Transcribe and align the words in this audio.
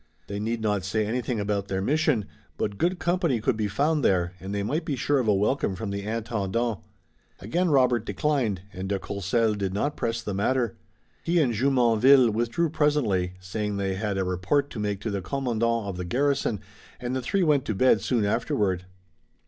They 0.25 0.39
need 0.39 0.61
not 0.61 0.83
say 0.83 1.05
anything 1.05 1.39
about 1.39 1.67
their 1.67 1.79
mission, 1.79 2.25
but 2.57 2.79
good 2.79 2.97
company 2.97 3.39
could 3.39 3.55
be 3.55 3.67
found 3.67 4.03
there, 4.03 4.33
and 4.39 4.51
they 4.51 4.63
might 4.63 4.83
be 4.83 4.95
sure 4.95 5.19
of 5.19 5.27
a 5.27 5.33
welcome 5.35 5.75
from 5.75 5.91
the 5.91 6.01
Intendant. 6.01 6.79
Again 7.39 7.69
Robert 7.69 8.03
declined, 8.03 8.63
and 8.73 8.89
de 8.89 8.97
Courcelles 8.97 9.57
did 9.57 9.75
not 9.75 9.95
press 9.95 10.23
the 10.23 10.33
matter. 10.33 10.75
He 11.21 11.39
and 11.39 11.53
Jumonville 11.53 12.31
withdrew 12.31 12.71
presently, 12.71 13.33
saying 13.39 13.77
they 13.77 13.93
had 13.93 14.17
a 14.17 14.23
report 14.23 14.71
to 14.71 14.79
make 14.79 15.01
to 15.01 15.11
the 15.11 15.21
commandant 15.21 15.85
of 15.87 15.97
the 15.97 16.05
garrison, 16.05 16.61
and 16.99 17.15
the 17.15 17.21
three 17.21 17.43
went 17.43 17.63
to 17.65 17.75
bed 17.75 18.01
soon 18.01 18.25
afterward. 18.25 18.85